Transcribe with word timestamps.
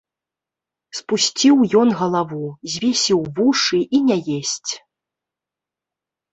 Спусціў 0.99 1.57
ён 1.81 1.89
галаву, 1.99 2.41
звесіў 2.77 3.19
вушы 3.37 3.79
і 3.85 3.97
не 4.11 4.17
есць. 4.41 4.71